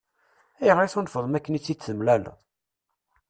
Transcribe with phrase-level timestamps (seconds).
[0.61, 2.35] Ayɣer i tunfeḍ makken i t-id-temlaleḍ?